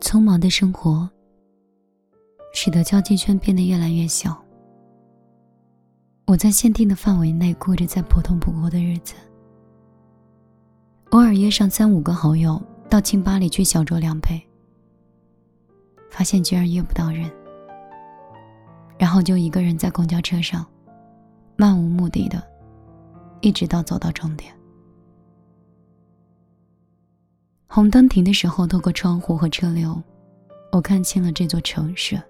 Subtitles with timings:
[0.00, 1.08] 匆忙的生活，
[2.54, 4.36] 使得交际圈变得越来越小。
[6.26, 9.14] 我在限定的范围内过着再普通不过的日子，
[11.10, 14.40] 偶尔约上三五个好友到清吧里去小酌两杯，
[16.10, 17.30] 发现居然约不到人，
[18.98, 20.66] 然后就一个人在公交车上，
[21.56, 22.42] 漫无目的的，
[23.40, 24.57] 一直到走到终点。
[27.70, 30.02] 红灯停的时候，透过窗户和车流，
[30.72, 32.20] 我看清了这座城市。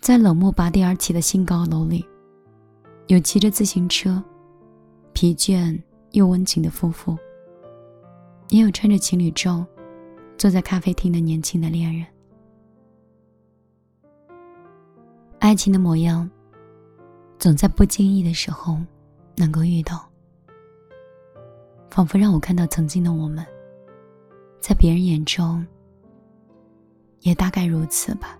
[0.00, 2.04] 在冷漠拔地而起的新高楼里，
[3.06, 4.22] 有骑着自行车、
[5.12, 7.16] 疲倦又温情的夫妇，
[8.48, 9.64] 也有穿着情侣装
[10.36, 12.04] 坐在咖啡厅的年轻的恋人。
[15.38, 16.28] 爱情的模样，
[17.38, 18.76] 总在不经意的时候
[19.36, 20.11] 能够遇到。
[21.92, 23.44] 仿佛让我看到曾经的我们，
[24.58, 25.62] 在别人眼中，
[27.20, 28.38] 也大概如此吧。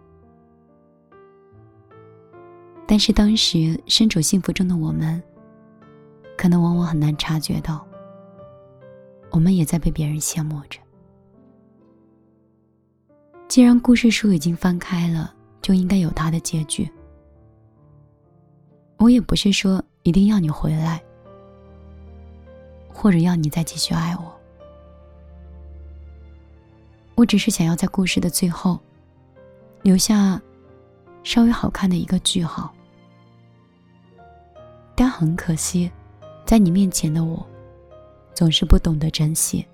[2.86, 5.22] 但是当时身处幸福中的我们，
[6.34, 7.86] 可能往往很难察觉到，
[9.30, 10.80] 我们也在被别人羡慕着。
[13.48, 16.90] 既然故事书已经翻开了，就应该有它的结局。
[18.96, 21.02] 我也不是说一定要你回来。
[22.92, 24.32] 或者要你再继续爱我，
[27.14, 28.78] 我只是想要在故事的最后
[29.82, 30.40] 留下
[31.24, 32.72] 稍微好看的一个句号。
[34.94, 35.90] 但很可惜，
[36.46, 37.44] 在你面前的我，
[38.34, 39.66] 总是不懂得珍惜，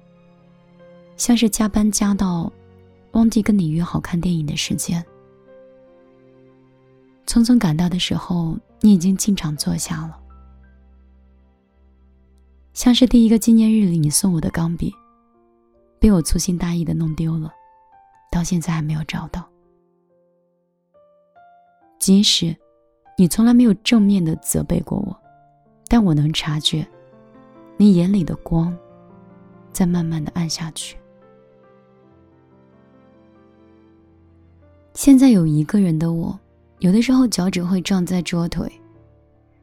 [1.16, 2.50] 像是加班加到
[3.12, 5.04] 忘记跟你约好看电影的时间。
[7.26, 10.18] 匆匆赶到的时候，你已经进场坐下了。
[12.78, 14.94] 像是第一个纪念日里你送我的钢笔，
[15.98, 17.52] 被我粗心大意的弄丢了，
[18.30, 19.44] 到现在还没有找到。
[21.98, 22.56] 即使
[23.16, 25.20] 你从来没有正面的责备过我，
[25.88, 26.86] 但我能察觉，
[27.76, 28.72] 你眼里的光
[29.72, 30.96] 在慢慢的暗下去。
[34.94, 36.38] 现在有一个人的我，
[36.78, 38.70] 有的时候脚趾会撞在桌腿，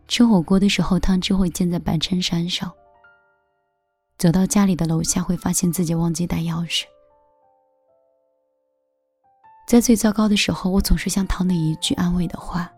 [0.05, 2.69] 吃火锅的时候汤汁会溅在白衬衫上。
[4.17, 6.85] 走到家里的楼下，会发现自己忘记带钥匙。
[9.67, 12.71] 在最糟糕的时候，我总是想讨你一句安慰的话，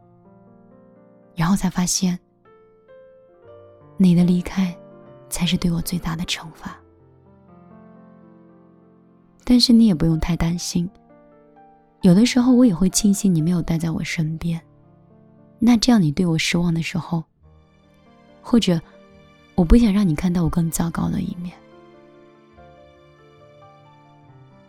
[1.35, 2.17] 然后才发现，
[3.97, 4.75] 你的离开，
[5.29, 6.75] 才是对我最大的惩罚。
[9.43, 10.89] 但是你也不用太担心，
[12.01, 14.59] 有的时候我也会庆幸你没有待在我身边。
[15.59, 17.23] 那这样，你对我失望的时候，
[18.41, 18.81] 或者……
[19.57, 21.51] 我不想让你看到我更糟糕的一面，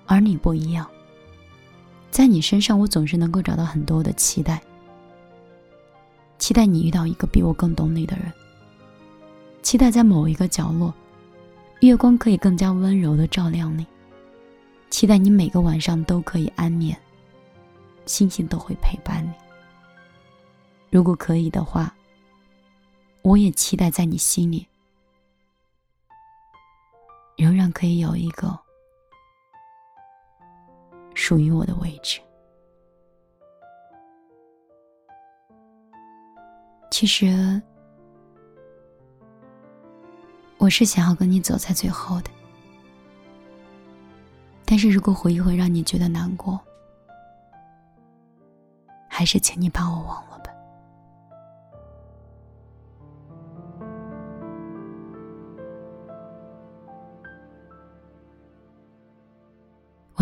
[0.06, 0.88] 而你不一样。
[2.10, 4.62] 在你身上，我总是能够找到很多的期待，
[6.38, 8.32] 期待你遇到一个比我更懂你的人，
[9.60, 10.92] 期待在某一个角落，
[11.80, 13.86] 月光可以更加温柔的照亮你，
[14.88, 16.96] 期待你每个晚上都可以安眠，
[18.06, 19.30] 星星都会陪伴你。
[20.90, 21.94] 如果可以的话，
[23.20, 24.66] 我也期待在你心里。
[27.38, 28.58] 仍然可以有一个
[31.14, 32.20] 属于我的位置。
[36.90, 37.62] 其实，
[40.56, 42.30] 我是想要跟你走在最后的。
[44.64, 46.58] 但是如果回忆会让你觉得难过，
[49.08, 50.47] 还是请你把我忘了吧。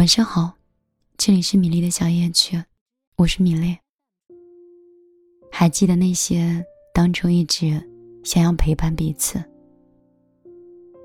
[0.07, 0.53] 晚上好，
[1.19, 2.63] 这里是米粒的小夜曲，
[3.17, 3.77] 我是米粒。
[5.51, 6.65] 还记得那些
[6.95, 7.83] 当初一直
[8.23, 9.43] 想要陪伴彼此，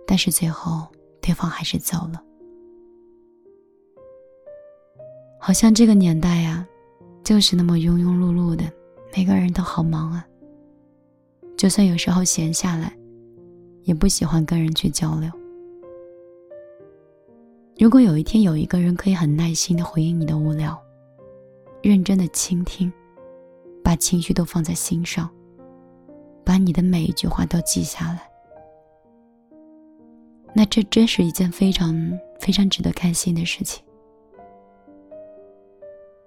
[0.06, 0.88] 但是最后
[1.20, 2.24] 对方还是走了。
[5.40, 6.64] 好像这个年代呀，
[7.24, 8.72] 就是那么庸庸碌碌的，
[9.18, 10.24] 每个人都好忙啊。
[11.58, 12.96] 就算有时候闲下来，
[13.82, 15.41] 也不喜欢跟人去交流。
[17.82, 20.80] 如果有一天有一个人可以很耐心的回应你的无聊，
[21.82, 22.94] 认真的倾听，
[23.84, 25.28] 把情绪都放在心上，
[26.46, 28.30] 把你的每一句话都记下来，
[30.54, 31.92] 那这真是一件非常
[32.40, 33.84] 非常值得开心的事情。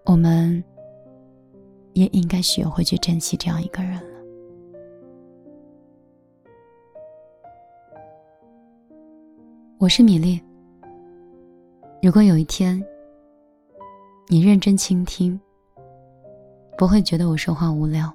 [0.07, 0.61] 我们
[1.93, 4.21] 也应该学会去珍惜这样一个人了。
[9.79, 10.43] 我是米粒。
[12.05, 12.85] 如果有一天，
[14.29, 15.41] 你认真倾听，
[16.77, 18.13] 不会觉得我说话无聊。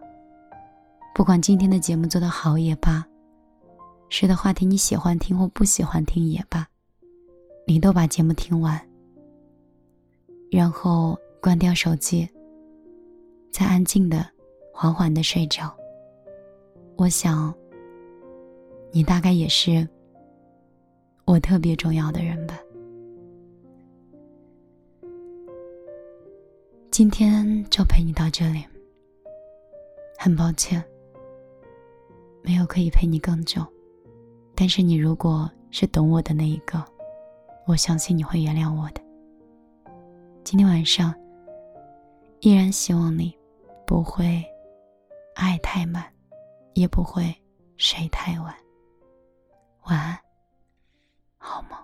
[1.16, 3.04] 不管今天的节目做得好也罢，
[4.08, 6.68] 是的话题你喜欢听或不喜欢听也罢，
[7.66, 8.80] 你都把节目听完，
[10.52, 12.30] 然后关掉手机，
[13.50, 14.24] 再安静的、
[14.72, 15.76] 缓缓的睡着。
[16.96, 17.52] 我想，
[18.92, 19.90] 你大概也是
[21.26, 22.56] 我特别重要的人吧。
[27.00, 28.62] 今天就陪你到这里。
[30.18, 30.84] 很抱歉，
[32.44, 33.66] 没有可以陪你更久，
[34.54, 36.84] 但是你如果是懂我的那一个，
[37.66, 39.02] 我相信你会原谅我的。
[40.44, 41.16] 今天晚上，
[42.42, 43.34] 依然希望你
[43.88, 44.44] 不会
[45.36, 46.04] 爱太满，
[46.74, 47.34] 也不会
[47.78, 48.54] 睡太晚。
[49.84, 50.20] 晚安，
[51.38, 51.80] 好梦。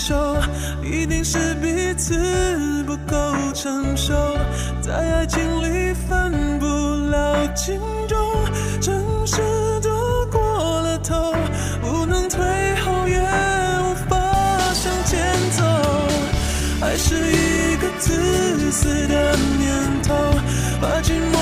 [0.00, 0.34] 手
[0.82, 4.14] 一定是彼此不够成熟
[4.80, 6.64] 在爱情里分不
[7.10, 8.18] 了轻重
[8.80, 9.36] 诚实
[9.82, 9.90] 的
[10.32, 10.40] 过
[10.80, 11.34] 了头
[11.82, 12.40] 不能退
[12.76, 14.16] 后也无法
[14.72, 15.20] 向前
[15.50, 15.62] 走。
[16.80, 20.14] 爱是一个自私的念头
[20.80, 21.39] 把寂寞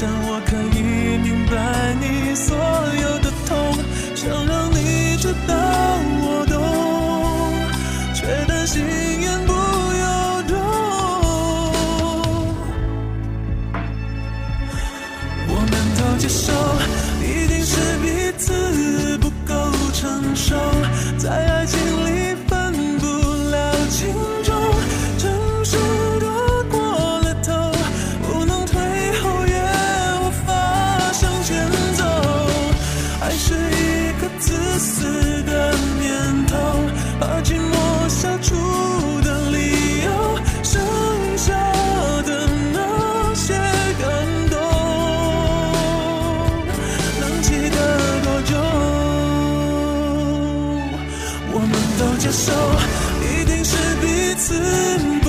[0.00, 3.09] 想我可以明白你所有
[54.40, 55.19] 思念